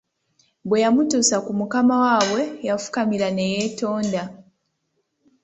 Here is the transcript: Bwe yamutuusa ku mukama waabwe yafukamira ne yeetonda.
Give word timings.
Bwe 0.67 0.77
yamutuusa 0.83 1.35
ku 1.45 1.51
mukama 1.59 1.93
waabwe 2.03 2.41
yafukamira 2.67 3.27
ne 3.31 3.45
yeetonda. 3.53 4.23